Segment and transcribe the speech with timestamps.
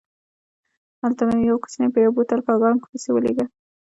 [0.99, 3.45] هملته مې یو کوچنی په یو بوتل کاګناک پسې ولېږه.